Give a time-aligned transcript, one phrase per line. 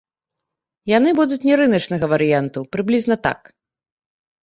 [0.91, 3.39] Яны будуць не рыначнага варыянту, прыблізна так.